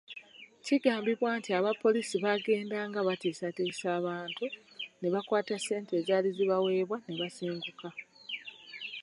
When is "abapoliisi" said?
1.59-2.15